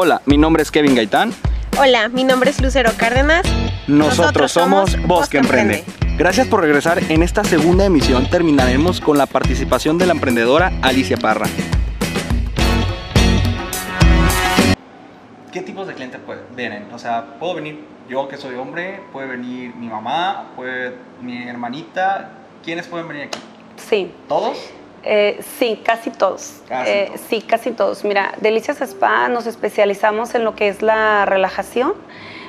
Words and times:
Hola, 0.00 0.22
mi 0.26 0.36
nombre 0.38 0.62
es 0.62 0.70
Kevin 0.70 0.94
Gaitán. 0.94 1.32
Hola, 1.76 2.08
mi 2.08 2.22
nombre 2.22 2.50
es 2.50 2.62
Lucero 2.62 2.92
Cárdenas. 2.96 3.44
Nosotros, 3.88 4.52
somos 4.52 4.96
Voz 5.08 5.28
que 5.28 5.38
Emprende. 5.38 5.82
Gracias 6.16 6.46
por 6.46 6.60
regresar. 6.60 7.00
En 7.08 7.24
esta 7.24 7.42
segunda 7.42 7.84
emisión 7.84 8.30
terminaremos 8.30 9.00
con 9.00 9.18
la 9.18 9.26
participación 9.26 9.98
de 9.98 10.06
la 10.06 10.12
emprendedora 10.12 10.70
Alicia 10.82 11.16
Parra. 11.16 11.48
¿Qué 15.50 15.62
tipos 15.62 15.88
de 15.88 15.94
clientes 15.94 16.20
pues, 16.24 16.38
vienen? 16.54 16.86
O 16.94 16.98
sea, 17.00 17.36
puedo 17.40 17.56
venir 17.56 17.80
yo 18.08 18.28
que 18.28 18.36
soy 18.36 18.54
hombre, 18.54 19.00
puede 19.12 19.26
venir 19.26 19.74
mi 19.74 19.88
mamá, 19.88 20.52
puede 20.54 20.94
mi 21.20 21.42
hermanita. 21.42 22.30
¿Quiénes 22.62 22.86
pueden 22.86 23.08
venir 23.08 23.24
aquí? 23.24 23.40
Sí. 23.74 24.12
¿Todos? 24.28 24.58
Eh, 25.04 25.40
sí, 25.58 25.80
casi 25.84 26.10
todos. 26.10 26.60
Casi 26.68 26.90
Eh, 26.90 27.04
todos. 27.06 27.20
Sí, 27.28 27.40
casi 27.42 27.70
todos. 27.70 28.04
Mira, 28.04 28.32
Delicias 28.40 28.80
Spa 28.80 29.28
nos 29.28 29.46
especializamos 29.46 30.34
en 30.34 30.44
lo 30.44 30.54
que 30.54 30.68
es 30.68 30.82
la 30.82 31.24
relajación, 31.24 31.94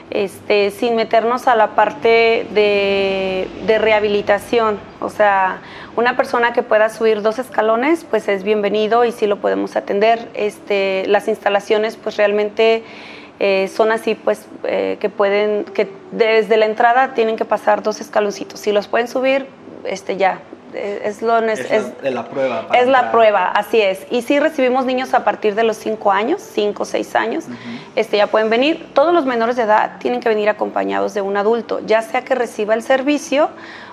este, 0.10 0.72
sin 0.72 0.96
meternos 0.96 1.48
a 1.48 1.56
la 1.56 1.76
parte 1.76 2.48
de, 2.52 3.48
de 3.68 3.78
rehabilitación. 3.78 4.80
O 5.00 5.10
sea, 5.10 5.62
una 5.96 6.18
persona 6.18 6.52
que 6.54 6.64
pueda 6.64 6.90
subir 6.90 7.22
dos 7.22 7.38
escalones, 7.40 8.06
pues 8.10 8.28
es 8.28 8.44
bienvenido 8.44 9.06
y 9.06 9.12
sí 9.12 9.28
lo 9.28 9.38
podemos 9.38 9.76
atender. 9.76 10.28
Este, 10.34 11.06
las 11.08 11.28
instalaciones, 11.28 11.96
pues 11.98 12.18
realmente 12.18 12.84
eh, 13.40 13.70
son 13.74 13.92
así, 13.92 14.16
pues 14.16 14.48
eh, 14.64 14.98
que 15.00 15.10
pueden, 15.10 15.64
que 15.66 15.88
desde 16.12 16.58
la 16.58 16.66
entrada 16.66 17.14
tienen 17.14 17.36
que 17.38 17.46
pasar 17.46 17.84
dos 17.84 18.02
escaloncitos. 18.02 18.60
Si 18.60 18.72
los 18.72 18.88
pueden 18.88 19.08
subir, 19.08 19.46
este 19.86 20.18
ya. 20.18 20.40
Eh, 20.74 21.02
Es 22.04 22.14
la, 22.14 22.26
prueba. 22.30 22.68
es 22.74 22.88
la 22.88 23.12
prueba, 23.12 23.48
así 23.52 23.82
es. 23.82 24.06
Y 24.12 24.22
sí 24.22 24.40
recibimos 24.40 24.86
niños 24.86 25.14
a 25.14 25.24
partir 25.24 25.56
de 25.56 25.64
los 25.64 25.78
5 25.78 26.12
años, 26.12 26.42
5 26.42 26.84
o 26.84 26.86
6 26.86 27.16
años. 27.16 27.46
este, 27.96 28.18
ya 28.18 28.28
pueden 28.28 28.50
venir. 28.50 28.88
Todos 28.94 29.14
los 29.14 29.26
menores 29.26 29.56
de 29.56 29.64
edad 29.64 29.98
tienen 30.00 30.20
que 30.20 30.30
venir 30.30 30.50
acompañados 30.50 31.14
de 31.14 31.22
un 31.22 31.38
adulto, 31.38 31.80
ya 31.86 32.02
sea 32.02 32.24
que 32.24 32.36
reciba 32.36 32.74
el 32.74 32.82
servicio 32.84 33.50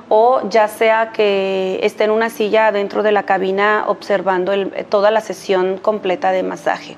o 0.08 0.48
ya 0.48 0.68
sea 0.68 1.10
que 1.12 1.80
esté 1.82 2.04
en 2.04 2.12
una 2.12 2.30
silla 2.30 2.70
dentro 2.70 3.02
de 3.02 3.10
la 3.10 3.24
cabina 3.24 3.84
observando 3.88 4.52
el- 4.52 4.70
toda 4.88 5.10
la 5.10 5.20
sesión 5.20 5.78
completa 5.78 6.30
de 6.30 6.42
masaje. 6.44 6.96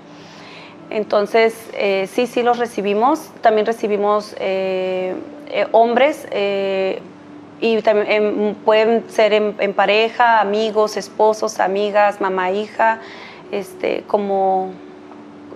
Entonces, 0.90 1.54
eh, 1.74 2.08
sí, 2.12 2.26
sí 2.26 2.42
los 2.42 2.58
recibimos. 2.58 3.30
También 3.42 3.66
recibimos 3.66 4.34
eh, 4.40 5.14
eh, 5.48 5.66
hombres 5.72 6.26
eh, 6.30 7.00
y 7.60 7.80
también 7.82 8.10
em, 8.10 8.54
pueden 8.54 9.04
ser 9.08 9.32
en, 9.32 9.54
en 9.58 9.72
pareja, 9.74 10.40
amigos, 10.40 10.96
esposos, 10.96 11.60
amigas, 11.60 12.20
mamá, 12.20 12.50
hija, 12.50 13.00
este, 13.50 14.04
como 14.06 14.72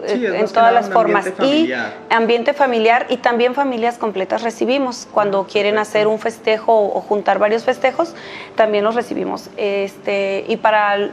Sí, 0.06 0.26
en 0.26 0.48
todas 0.48 0.72
las 0.72 0.90
formas. 0.90 1.26
ambiente 1.26 1.46
Y 1.46 1.72
ambiente 2.12 2.54
familiar 2.54 3.06
y 3.08 3.18
también 3.18 3.54
familias 3.54 3.98
completas 3.98 4.42
recibimos. 4.42 5.06
Cuando 5.12 5.46
quieren 5.46 5.74
perfecto. 5.74 5.98
hacer 5.98 6.06
un 6.08 6.18
festejo 6.18 6.72
o, 6.72 7.00
juntar 7.00 7.38
varios 7.38 7.64
festejos, 7.64 8.14
también 8.56 8.84
los 8.84 8.94
recibimos. 8.94 9.50
Este, 9.56 10.44
y 10.48 10.56
para 10.56 11.10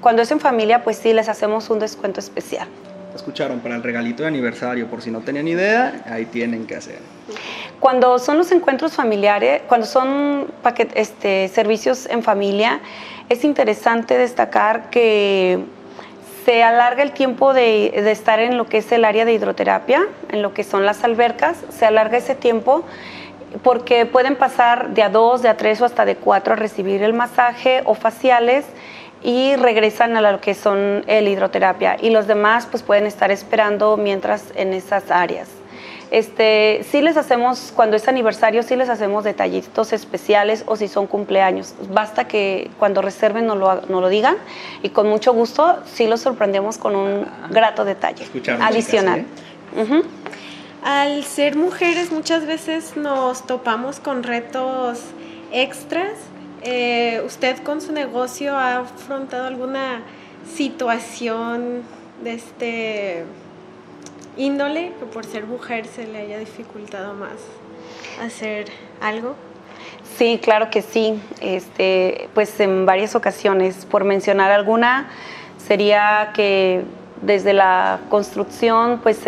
cuando 0.00 0.22
es 0.22 0.30
en 0.30 0.40
familia, 0.40 0.82
pues 0.82 0.98
sí, 0.98 1.12
les 1.12 1.28
hacemos 1.28 1.70
un 1.70 1.78
descuento 1.78 2.20
especial. 2.20 2.68
Escucharon, 3.14 3.60
para 3.60 3.76
el 3.76 3.82
regalito 3.82 4.22
de 4.22 4.28
aniversario, 4.28 4.88
por 4.88 5.02
si 5.02 5.10
no 5.10 5.20
tenían 5.20 5.46
idea, 5.46 6.02
ahí 6.06 6.24
tienen 6.26 6.66
que 6.66 6.76
hacer. 6.76 6.98
Cuando 7.82 8.20
son 8.20 8.38
los 8.38 8.52
encuentros 8.52 8.92
familiares, 8.92 9.62
cuando 9.66 9.88
son 9.88 10.46
este, 10.94 11.48
servicios 11.48 12.06
en 12.06 12.22
familia, 12.22 12.78
es 13.28 13.42
interesante 13.42 14.16
destacar 14.16 14.88
que 14.88 15.58
se 16.44 16.62
alarga 16.62 17.02
el 17.02 17.10
tiempo 17.10 17.52
de, 17.52 17.90
de 17.92 18.12
estar 18.12 18.38
en 18.38 18.56
lo 18.56 18.66
que 18.66 18.78
es 18.78 18.92
el 18.92 19.04
área 19.04 19.24
de 19.24 19.32
hidroterapia, 19.32 20.06
en 20.30 20.42
lo 20.42 20.54
que 20.54 20.62
son 20.62 20.86
las 20.86 21.02
albercas, 21.02 21.56
se 21.70 21.84
alarga 21.84 22.18
ese 22.18 22.36
tiempo 22.36 22.84
porque 23.64 24.06
pueden 24.06 24.36
pasar 24.36 24.90
de 24.90 25.02
a 25.02 25.08
dos, 25.08 25.42
de 25.42 25.48
a 25.48 25.56
tres 25.56 25.80
o 25.80 25.84
hasta 25.84 26.04
de 26.04 26.14
cuatro 26.14 26.52
a 26.52 26.56
recibir 26.56 27.02
el 27.02 27.14
masaje 27.14 27.82
o 27.84 27.94
faciales 27.94 28.64
y 29.24 29.56
regresan 29.56 30.16
a 30.16 30.20
lo 30.20 30.40
que 30.40 30.54
son 30.54 31.02
el 31.08 31.26
hidroterapia 31.26 31.96
y 32.00 32.10
los 32.10 32.28
demás 32.28 32.68
pues 32.70 32.84
pueden 32.84 33.06
estar 33.06 33.32
esperando 33.32 33.96
mientras 33.96 34.52
en 34.54 34.72
esas 34.72 35.10
áreas. 35.10 35.61
Este, 36.12 36.84
sí 36.90 37.00
les 37.00 37.16
hacemos, 37.16 37.72
cuando 37.74 37.96
es 37.96 38.06
aniversario, 38.06 38.62
sí 38.62 38.76
les 38.76 38.90
hacemos 38.90 39.24
detallitos 39.24 39.94
especiales 39.94 40.62
o 40.66 40.76
si 40.76 40.86
son 40.86 41.06
cumpleaños. 41.06 41.72
Basta 41.90 42.28
que 42.28 42.70
cuando 42.78 43.00
reserven 43.00 43.46
nos 43.46 43.56
lo, 43.56 43.74
nos 43.88 44.02
lo 44.02 44.08
digan 44.10 44.36
y 44.82 44.90
con 44.90 45.08
mucho 45.08 45.32
gusto 45.32 45.78
sí 45.86 46.06
los 46.06 46.20
sorprendemos 46.20 46.76
con 46.76 46.94
un 46.96 47.26
grato 47.50 47.86
detalle 47.86 48.24
Escucharon, 48.24 48.60
adicional. 48.60 49.24
chicas, 49.24 49.88
Ujú. 49.88 50.02
Al 50.84 51.24
ser 51.24 51.56
mujeres 51.56 52.12
muchas 52.12 52.44
veces 52.44 52.94
nos 52.94 53.46
topamos 53.46 53.98
con 53.98 54.22
retos 54.22 54.98
extras. 55.50 56.12
Eh, 56.62 57.22
¿Usted 57.24 57.56
con 57.62 57.80
su 57.80 57.90
negocio 57.92 58.54
ha 58.54 58.80
afrontado 58.80 59.46
alguna 59.46 60.02
situación 60.54 61.84
de 62.22 62.34
este 62.34 63.24
índole 64.36 64.92
que 64.98 65.06
por 65.06 65.24
ser 65.24 65.46
mujer 65.46 65.86
se 65.86 66.06
le 66.06 66.18
haya 66.18 66.38
dificultado 66.38 67.14
más 67.14 67.32
hacer 68.24 68.66
algo? 69.00 69.34
Sí, 70.16 70.38
claro 70.42 70.70
que 70.70 70.82
sí. 70.82 71.20
Este, 71.40 72.28
pues 72.34 72.58
en 72.60 72.86
varias 72.86 73.14
ocasiones, 73.14 73.86
por 73.86 74.04
mencionar 74.04 74.50
alguna, 74.50 75.08
sería 75.58 76.30
que 76.34 76.82
desde 77.22 77.52
la 77.52 78.00
construcción, 78.10 79.00
pues 79.02 79.18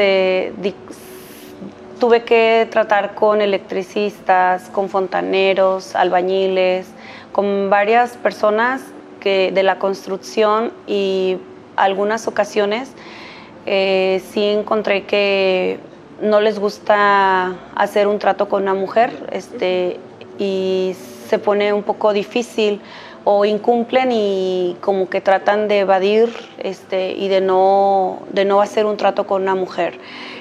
tuve 2.00 2.24
que 2.24 2.68
tratar 2.70 3.14
con 3.14 3.40
electricistas, 3.40 4.68
con 4.70 4.88
fontaneros, 4.88 5.94
albañiles, 5.94 6.86
con 7.32 7.70
varias 7.70 8.16
personas 8.16 8.82
que 9.20 9.52
de 9.52 9.62
la 9.62 9.78
construcción 9.78 10.72
y 10.86 11.38
algunas 11.76 12.28
ocasiones 12.28 12.90
eh, 13.66 14.22
sí 14.32 14.44
encontré 14.44 15.04
que 15.04 15.78
no 16.20 16.40
les 16.40 16.58
gusta 16.58 17.54
hacer 17.74 18.06
un 18.06 18.18
trato 18.18 18.48
con 18.48 18.62
una 18.62 18.74
mujer 18.74 19.10
este, 19.32 19.98
y 20.38 20.94
se 21.28 21.38
pone 21.38 21.72
un 21.72 21.82
poco 21.82 22.12
difícil 22.12 22.80
o 23.24 23.44
incumplen 23.46 24.12
y 24.12 24.76
como 24.80 25.08
que 25.08 25.20
tratan 25.20 25.66
de 25.66 25.80
evadir 25.80 26.30
este, 26.58 27.12
y 27.12 27.28
de 27.28 27.40
no, 27.40 28.20
de 28.32 28.44
no 28.44 28.60
hacer 28.60 28.84
un 28.84 28.98
trato 28.98 29.26
con 29.26 29.42
una 29.42 29.54
mujer. 29.54 29.98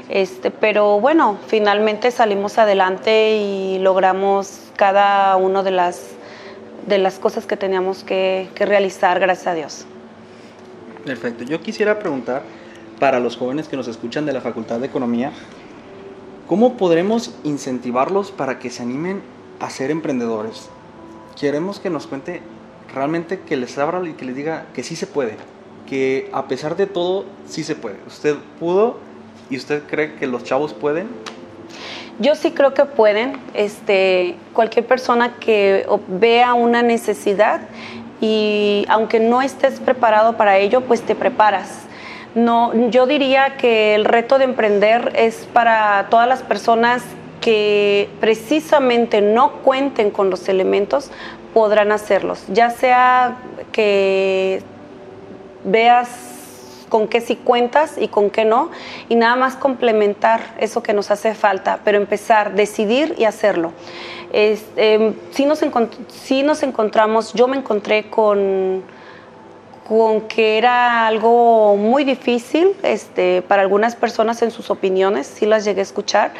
Este, 0.10 0.52
pero 0.52 1.00
bueno, 1.00 1.38
finalmente 1.48 2.12
salimos 2.12 2.58
adelante 2.58 3.38
y 3.38 3.80
logramos 3.80 4.72
cada 4.76 5.38
una 5.38 5.64
de 5.64 5.72
las, 5.72 6.10
de 6.86 6.98
las 6.98 7.20
cosas 7.20 7.46
que 7.46 7.56
teníamos 7.56 8.04
que, 8.04 8.50
que 8.54 8.66
realizar, 8.66 9.20
gracias 9.22 9.48
a 9.48 9.54
Dios. 9.54 9.86
Perfecto. 11.06 11.46
Yo 11.46 11.62
quisiera 11.62 12.00
preguntar 12.00 12.44
para 13.00 13.20
los 13.20 13.38
jóvenes 13.38 13.68
que 13.68 13.78
nos 13.78 13.88
escuchan 13.88 14.26
de 14.26 14.34
la 14.34 14.42
Facultad 14.42 14.80
de 14.80 14.88
Economía, 14.88 15.32
¿cómo 16.48 16.78
podremos 16.78 17.36
incentivarlos 17.44 18.32
para 18.32 18.60
que 18.60 18.70
se 18.70 18.84
animen 18.84 19.22
a 19.60 19.70
ser 19.70 19.92
emprendedores? 19.92 20.70
Queremos 21.40 21.80
que 21.80 21.90
nos 21.90 22.08
cuente 22.08 22.42
realmente 22.94 23.40
que 23.40 23.58
les 23.58 23.78
abra 23.78 24.08
y 24.08 24.14
que 24.14 24.26
les 24.26 24.36
diga 24.36 24.66
que 24.74 24.84
sí 24.84 24.96
se 24.96 25.08
puede, 25.08 25.36
que 25.90 26.30
a 26.32 26.48
pesar 26.48 26.76
de 26.76 26.88
todo 26.88 27.26
sí 27.48 27.64
se 27.64 27.76
puede. 27.76 27.98
Usted 28.08 28.36
pudo 28.60 28.98
y 29.50 29.58
usted 29.58 29.84
cree 29.84 30.16
que 30.16 30.28
los 30.28 30.44
chavos 30.44 30.74
pueden. 30.74 31.08
Yo 32.20 32.36
sí 32.36 32.52
creo 32.52 32.74
que 32.74 32.86
pueden. 32.86 33.40
Este, 33.54 34.36
cualquier 34.54 34.86
persona 34.86 35.36
que 35.40 35.88
vea 36.08 36.54
una 36.54 36.84
necesidad 36.84 37.62
y 38.22 38.86
aunque 38.88 39.20
no 39.20 39.42
estés 39.42 39.80
preparado 39.80 40.38
para 40.38 40.58
ello, 40.58 40.82
pues 40.82 41.02
te 41.02 41.16
preparas. 41.16 41.88
No, 42.36 42.90
yo 42.90 43.06
diría 43.06 43.58
que 43.58 43.94
el 43.94 44.06
reto 44.06 44.40
de 44.40 44.46
emprender 44.46 45.14
es 45.16 45.48
para 45.54 46.08
todas 46.10 46.28
las 46.28 46.42
personas 46.42 47.04
que 47.42 48.10
precisamente 48.20 49.22
no 49.22 49.52
cuenten 49.62 50.10
con 50.10 50.30
los 50.30 50.50
elementos, 50.50 51.12
podrán 51.54 51.92
hacerlos. 51.92 52.44
Ya 52.48 52.70
sea 52.70 53.38
que 53.72 54.64
veas 55.64 56.34
con 56.90 57.08
qué 57.08 57.22
sí 57.22 57.36
cuentas 57.36 57.98
y 57.98 58.08
con 58.08 58.30
qué 58.30 58.46
no, 58.46 58.70
y 59.10 59.16
nada 59.16 59.36
más 59.36 59.56
complementar 59.56 60.42
eso 60.60 60.84
que 60.84 60.94
nos 60.94 61.12
hace 61.12 61.34
falta, 61.34 61.80
pero 61.84 61.98
empezar, 61.98 62.54
decidir 62.54 63.16
y 63.18 63.26
hacerlo. 63.26 63.72
Es, 64.32 64.64
em, 64.76 65.16
sí, 65.32 65.46
nos 65.46 65.62
sí 66.08 66.44
nos 66.44 66.64
encontramos, 66.64 67.34
yo 67.34 67.48
me 67.48 67.58
encontré 67.58 68.10
con, 68.10 68.84
con 69.88 70.22
que 70.22 70.58
era 70.58 71.08
algo 71.08 71.76
muy 71.76 72.04
difícil 72.04 72.70
este, 72.84 73.42
para 73.42 73.62
algunas 73.62 73.96
personas 73.96 74.42
en 74.42 74.52
sus 74.52 74.70
opiniones, 74.70 75.28
sí 75.28 75.46
las 75.46 75.66
llegué 75.66 75.82
a 75.82 75.84
escuchar. 75.84 76.32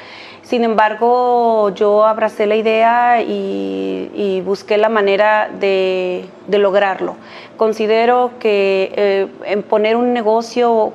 Sin 0.44 0.64
embargo, 0.66 1.70
yo 1.70 2.06
abracé 2.06 2.46
la 2.46 2.56
idea 2.56 3.22
y, 3.22 4.42
busqué 4.46 4.78
la 4.78 4.90
manera 4.90 5.50
de, 5.50 6.26
lograrlo. 6.50 7.16
Considero 7.56 8.32
que 8.40 8.92
eh, 8.96 9.28
en 9.46 9.64
poner 9.64 9.96
un 9.96 10.12
negocio 10.12 10.92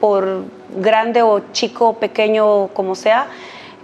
por 0.00 0.44
grande 0.76 1.22
o 1.22 1.40
chico, 1.52 1.94
pequeño, 1.94 2.68
como 2.68 2.94
sea, 2.94 3.26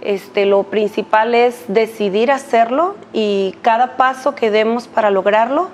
este, 0.01 0.45
lo 0.45 0.63
principal 0.63 1.35
es 1.35 1.65
decidir 1.67 2.31
hacerlo 2.31 2.95
y 3.13 3.55
cada 3.61 3.97
paso 3.97 4.35
que 4.35 4.51
demos 4.51 4.87
para 4.87 5.11
lograrlo, 5.11 5.69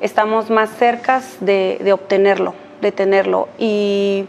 estamos 0.00 0.50
más 0.50 0.70
cerca 0.70 1.22
de, 1.40 1.92
obtenerlo, 1.92 2.54
de 2.80 2.92
tenerlo. 2.92 3.48
Y 3.58 4.26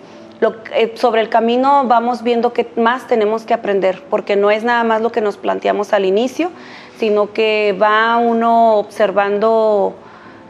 eh, 0.73 0.93
sobre 0.95 1.21
el 1.21 1.29
camino 1.29 1.83
vamos 1.85 2.23
viendo 2.23 2.53
qué 2.53 2.67
más 2.75 3.07
tenemos 3.07 3.43
que 3.43 3.53
aprender, 3.53 4.03
porque 4.09 4.35
no 4.35 4.51
es 4.51 4.63
nada 4.63 4.83
más 4.83 5.01
lo 5.01 5.11
que 5.11 5.21
nos 5.21 5.37
planteamos 5.37 5.93
al 5.93 6.05
inicio, 6.05 6.51
sino 6.97 7.33
que 7.33 7.77
va 7.81 8.17
uno 8.17 8.77
observando 8.77 9.95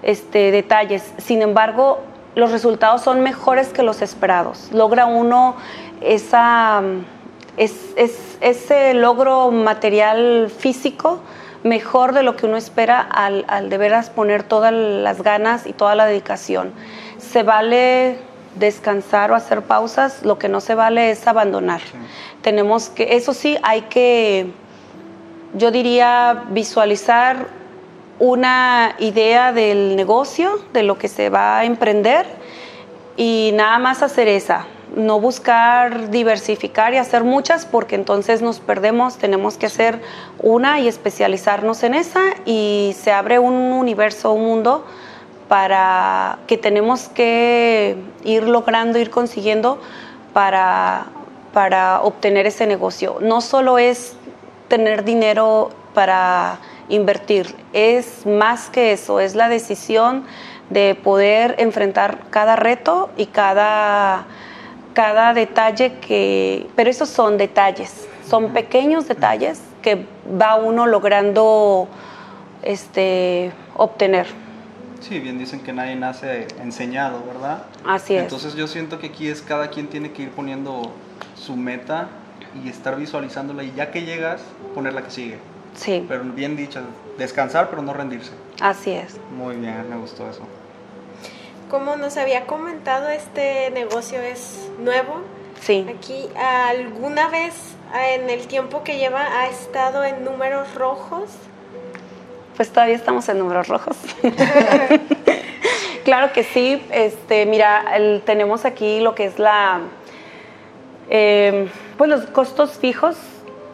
este, 0.04 0.52
detalles. 0.52 1.14
Sin 1.18 1.42
embargo, 1.42 2.00
los 2.36 2.52
resultados 2.52 3.02
son 3.02 3.22
mejores 3.22 3.70
que 3.70 3.84
los 3.84 4.02
esperados. 4.02 4.70
Logra 4.72 5.06
uno 5.06 5.56
ese 6.00 6.32
logro 8.94 9.52
material 9.52 10.52
físico 10.56 11.20
mejor 11.68 12.14
de 12.14 12.24
lo 12.24 12.36
que 12.36 12.46
uno 12.46 12.58
espera 12.58 13.02
al, 13.02 13.46
al 13.48 13.70
de 13.70 13.78
veras 13.78 14.10
poner 14.10 14.44
todas 14.44 14.74
las 14.74 15.22
ganas 15.22 15.68
y 15.68 15.74
toda 15.74 15.96
la 15.96 16.06
dedicación. 16.06 16.74
Se 17.18 17.44
vale 17.44 18.20
descansar 18.56 19.32
o 19.32 19.36
hacer 19.36 19.62
pausas, 19.62 20.24
lo 20.24 20.38
que 20.40 20.50
no 20.50 20.62
se 20.62 20.76
vale 20.76 21.12
es 21.12 21.28
abandonar. 21.28 21.82
Tenemos 22.42 22.90
que, 22.90 23.16
eso 23.16 23.34
sí, 23.34 23.58
hay 23.64 23.84
que, 23.84 24.52
yo 25.54 25.72
diría, 25.72 26.44
visualizar 26.50 27.48
una 28.20 28.96
idea 29.00 29.54
del 29.54 29.96
negocio, 29.96 30.60
de 30.74 30.84
lo 30.84 30.98
que 30.98 31.08
se 31.08 31.30
va 31.30 31.60
a 31.60 31.66
emprender 31.66 32.26
y 33.16 33.52
nada 33.54 33.78
más 33.80 34.02
hacer 34.02 34.28
esa. 34.28 34.66
No 34.96 35.20
buscar 35.20 36.10
diversificar 36.10 36.94
y 36.94 36.98
hacer 36.98 37.24
muchas 37.24 37.66
porque 37.66 37.96
entonces 37.96 38.42
nos 38.42 38.60
perdemos. 38.60 39.18
Tenemos 39.18 39.58
que 39.58 39.66
hacer 39.66 40.02
una 40.40 40.80
y 40.80 40.88
especializarnos 40.88 41.84
en 41.84 41.94
esa 41.94 42.22
y 42.46 42.96
se 43.00 43.12
abre 43.12 43.40
un 43.40 43.54
universo, 43.54 44.32
un 44.32 44.46
mundo 44.46 44.86
para 45.48 46.40
que 46.48 46.58
tenemos 46.58 47.10
que 47.10 47.96
ir 48.24 48.44
logrando, 48.44 49.00
ir 49.00 49.10
consiguiendo 49.10 49.80
para, 50.34 51.06
para 51.54 52.02
obtener 52.02 52.48
ese 52.48 52.68
negocio. 52.68 53.18
No 53.22 53.42
solo 53.42 53.78
es 53.78 54.16
tener 54.68 55.04
dinero 55.04 55.70
para 55.94 56.60
invertir. 56.90 57.56
Es 57.74 58.26
más 58.26 58.70
que 58.70 58.92
eso, 58.92 59.20
es 59.20 59.36
la 59.36 59.50
decisión 59.50 60.26
de 60.70 60.96
poder 60.96 61.56
enfrentar 61.60 62.20
cada 62.30 62.56
reto 62.56 63.10
y 63.18 63.28
cada, 63.28 64.26
cada 64.98 65.36
detalle 65.36 66.00
que... 66.00 66.66
Pero 66.76 66.90
esos 66.90 67.08
son 67.08 67.38
detalles, 67.38 68.08
son 68.28 68.52
pequeños 68.52 69.08
detalles 69.08 69.62
que 69.84 70.08
va 70.42 70.56
uno 70.56 70.88
logrando 70.88 71.88
este, 72.64 73.52
obtener. 73.76 74.26
Sí, 75.00 75.20
bien 75.20 75.38
dicen 75.38 75.60
que 75.60 75.72
nadie 75.72 75.96
nace 75.96 76.48
enseñado, 76.64 77.24
¿verdad? 77.28 77.62
Así 77.86 78.16
es. 78.16 78.24
Entonces 78.24 78.56
yo 78.56 78.66
siento 78.66 78.98
que 78.98 79.08
aquí 79.08 79.30
es 79.30 79.44
cada 79.44 79.70
quien 79.70 79.86
tiene 79.86 80.14
que 80.14 80.24
ir 80.24 80.32
poniendo 80.32 80.92
su 81.36 81.56
meta 81.56 82.08
y 82.66 82.68
estar 82.68 82.96
visualizándola 82.96 83.62
y 83.62 83.74
ya 83.76 83.92
que 83.92 84.02
llegas, 84.02 84.42
poner 84.74 84.94
la 84.94 85.04
que 85.04 85.12
sigue. 85.12 85.38
Sí. 85.76 86.04
Pero 86.08 86.24
bien 86.24 86.56
dicho, 86.56 86.82
descansar 87.20 87.70
pero 87.70 87.84
no 87.84 87.94
rendirse. 87.94 88.32
Así 88.60 88.94
es. 88.94 89.20
Muy 89.38 89.58
bien, 89.58 89.88
me 89.92 89.98
gustó 89.98 90.28
eso. 90.28 90.42
Como 91.70 91.98
nos 91.98 92.18
había 92.18 92.48
comentado, 92.48 93.10
este 93.10 93.70
negocio 93.72 94.20
es 94.22 94.67
nuevo. 94.78 95.22
Sí. 95.62 95.86
Aquí, 95.90 96.28
¿alguna 96.36 97.30
vez 97.30 97.54
en 98.14 98.30
el 98.30 98.48
tiempo 98.48 98.84
que 98.84 98.98
lleva 98.98 99.22
ha 99.40 99.48
estado 99.48 100.04
en 100.04 100.24
números 100.24 100.74
rojos? 100.76 101.30
Pues 102.56 102.70
todavía 102.70 102.96
estamos 102.96 103.28
en 103.30 103.40
números 103.40 103.68
rojos. 103.68 103.98
claro 106.04 106.34
que 106.34 106.44
sí. 106.44 106.82
Este, 106.92 107.46
mira, 107.46 107.86
tenemos 108.26 108.66
aquí 108.66 109.00
lo 109.00 109.14
que 109.14 109.26
es 109.26 109.40
la, 109.40 109.82
eh, 111.10 111.70
pues 111.98 112.10
los 112.10 112.26
costos 112.28 112.78
fijos 112.78 113.16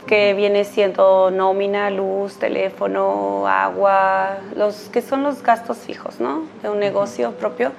que 0.06 0.34
viene 0.34 0.66
siendo 0.66 1.32
nómina, 1.32 1.90
luz, 1.90 2.38
teléfono, 2.38 3.48
agua, 3.48 4.38
los 4.56 4.90
que 4.90 5.02
son 5.02 5.24
los 5.24 5.42
gastos 5.42 5.78
fijos, 5.78 6.20
¿no? 6.20 6.44
De 6.62 6.70
un 6.70 6.80
negocio 6.80 7.32
propio. 7.32 7.72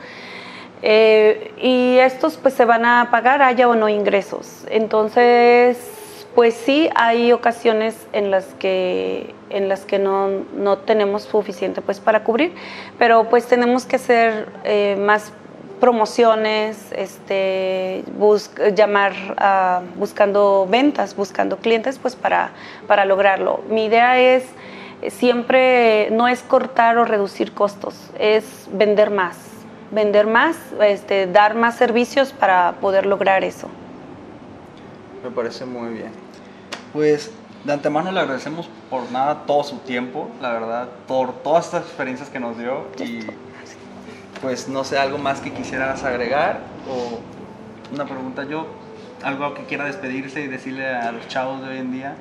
Eh, 0.86 1.54
y 1.62 1.96
estos 1.96 2.36
pues 2.36 2.52
se 2.52 2.66
van 2.66 2.84
a 2.84 3.08
pagar 3.10 3.40
haya 3.40 3.66
o 3.70 3.75
no 3.75 3.88
ingresos. 3.88 4.66
Entonces, 4.69 5.78
pues 6.34 6.52
sí, 6.52 6.90
hay 6.94 7.32
ocasiones 7.32 7.96
en 8.12 8.31
las 8.31 8.44
que, 8.58 9.34
en 9.48 9.70
las 9.70 9.86
que 9.86 9.98
no, 9.98 10.28
no 10.54 10.76
tenemos 10.76 11.22
suficiente 11.22 11.81
pues 11.81 12.00
para 12.00 12.22
cubrir, 12.22 12.54
pero 12.98 13.31
pues 13.31 13.46
tenemos 13.46 13.86
que 13.86 13.96
ser 13.96 14.50
eh, 14.64 14.96
más 15.00 15.32
promociones, 15.81 16.92
este, 16.92 18.04
llamar 18.75 19.14
buscando 19.96 20.66
ventas, 20.69 21.16
buscando 21.16 21.56
clientes, 21.56 21.98
pues 21.98 22.14
para, 22.14 22.50
para 22.86 23.06
lograrlo. 23.06 23.62
Mi 23.70 23.86
idea 23.86 24.20
es 24.20 24.44
siempre, 25.08 26.10
no 26.10 26.28
es 26.28 26.42
cortar 26.42 26.98
o 26.98 27.06
reducir 27.06 27.52
costos, 27.52 27.94
es 28.19 28.69
vender 28.70 29.10
más, 29.10 29.53
vender 29.94 30.26
más, 30.26 30.56
este, 30.82 31.26
dar 31.26 31.55
más 31.55 31.76
servicios 31.76 32.32
para 32.32 32.73
poder 32.81 33.06
lograr 33.06 33.44
eso. 33.44 33.69
Me 35.23 35.31
parece 35.31 35.64
muy 35.64 35.94
bien. 35.94 36.12
Pues 36.93 37.31
de 37.64 37.73
antemano 37.73 38.12
le 38.12 38.20
agradecemos 38.20 38.69
por 38.91 39.11
nada 39.11 39.44
todo 39.46 39.64
su 39.64 39.79
tiempo, 39.79 40.29
la 40.41 40.52
verdad, 40.52 40.88
por 41.08 41.32
todas 41.43 41.67
estas 41.67 41.85
experiencias 41.85 42.29
que 42.29 42.38
nos 42.38 42.58
dio 42.58 42.88
y 42.99 43.20
pues 44.43 44.69
no 44.69 44.85
sé, 44.85 44.99
algo 44.99 45.17
más 45.17 45.41
que 45.41 45.52
quisieras 45.52 46.05
agregar 46.05 46.61
o 46.87 47.20
una 47.94 48.05
pregunta 48.05 48.44
yo, 48.44 48.67
algo 49.23 49.55
que 49.55 49.64
quiera 49.64 49.87
despedirse 49.87 50.43
y 50.43 50.49
decirle 50.49 50.87
a 50.87 51.12
los 51.12 51.26
chavos 51.29 51.62
de 51.62 51.69
hoy 51.69 51.79
en 51.79 51.93
día. 51.93 52.17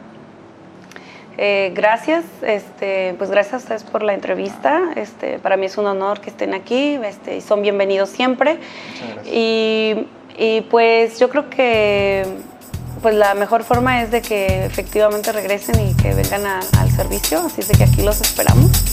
Eh, 1.37 1.71
gracias, 1.73 2.23
este, 2.43 3.15
pues 3.17 3.31
gracias 3.31 3.53
a 3.53 3.57
ustedes 3.57 3.83
por 3.83 4.03
la 4.03 4.13
entrevista. 4.13 4.91
Este, 4.95 5.39
para 5.39 5.57
mí 5.57 5.65
es 5.65 5.77
un 5.77 5.87
honor 5.87 6.21
que 6.21 6.29
estén 6.29 6.53
aquí, 6.53 6.99
este, 7.03 7.41
son 7.41 7.61
bienvenidos 7.61 8.09
siempre. 8.09 8.59
Y, 9.25 10.05
y, 10.37 10.61
pues 10.69 11.19
yo 11.19 11.29
creo 11.29 11.49
que 11.49 12.25
pues 13.01 13.15
la 13.15 13.33
mejor 13.33 13.63
forma 13.63 14.01
es 14.01 14.11
de 14.11 14.21
que 14.21 14.65
efectivamente 14.65 15.31
regresen 15.33 15.75
y 15.89 15.93
que 15.95 16.13
vengan 16.13 16.45
al 16.45 16.89
servicio, 16.91 17.41
así 17.45 17.61
es 17.61 17.67
de 17.67 17.77
que 17.77 17.83
aquí 17.83 18.01
los 18.01 18.21
esperamos. 18.21 18.92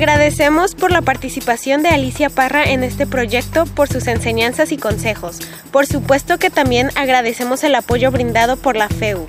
Agradecemos 0.00 0.74
por 0.74 0.92
la 0.92 1.02
participación 1.02 1.82
de 1.82 1.90
Alicia 1.90 2.30
Parra 2.30 2.64
en 2.64 2.84
este 2.84 3.06
proyecto, 3.06 3.66
por 3.66 3.86
sus 3.86 4.06
enseñanzas 4.06 4.72
y 4.72 4.78
consejos. 4.78 5.40
Por 5.70 5.84
supuesto 5.86 6.38
que 6.38 6.48
también 6.48 6.88
agradecemos 6.94 7.62
el 7.64 7.74
apoyo 7.74 8.10
brindado 8.10 8.56
por 8.56 8.76
la 8.76 8.88
FEUC. 8.88 9.28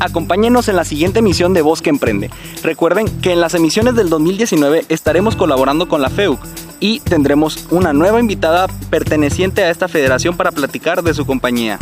Acompáñenos 0.00 0.68
en 0.68 0.76
la 0.76 0.84
siguiente 0.84 1.20
emisión 1.20 1.54
de 1.54 1.62
Voz 1.62 1.80
que 1.80 1.88
Emprende. 1.88 2.28
Recuerden 2.62 3.08
que 3.22 3.32
en 3.32 3.40
las 3.40 3.54
emisiones 3.54 3.94
del 3.94 4.10
2019 4.10 4.84
estaremos 4.90 5.34
colaborando 5.34 5.88
con 5.88 6.02
la 6.02 6.10
FEUC 6.10 6.38
y 6.78 7.00
tendremos 7.00 7.68
una 7.70 7.94
nueva 7.94 8.20
invitada 8.20 8.66
perteneciente 8.90 9.64
a 9.64 9.70
esta 9.70 9.88
federación 9.88 10.36
para 10.36 10.52
platicar 10.52 11.02
de 11.02 11.14
su 11.14 11.24
compañía. 11.24 11.78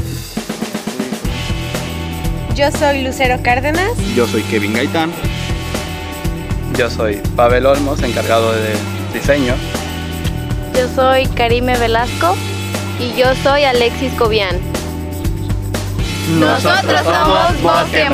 Yo 2.54 2.70
soy 2.70 3.02
Lucero 3.02 3.42
Cárdenas. 3.42 3.90
Yo 4.14 4.28
soy 4.28 4.42
Kevin 4.42 4.74
Gaitán. 4.74 5.10
Yo 6.78 6.90
soy 6.90 7.16
Pavel 7.36 7.66
Olmos, 7.66 8.02
encargado 8.02 8.52
de 8.52 8.74
diseño. 9.12 9.54
Yo 10.76 10.88
soy 10.94 11.26
Karime 11.28 11.78
Velasco 11.78 12.36
y 12.98 13.14
yo 13.16 13.26
soy 13.44 13.62
Alexis 13.62 14.12
Cobian. 14.14 14.58
Nosotros 16.40 17.00
somos 17.04 17.62
Bosque 17.62 18.08